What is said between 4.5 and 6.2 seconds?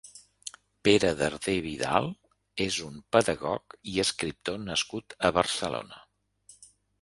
nascut a Barcelona.